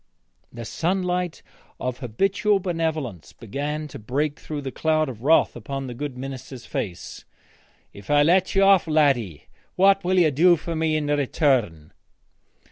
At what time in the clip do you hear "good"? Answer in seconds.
5.93-6.17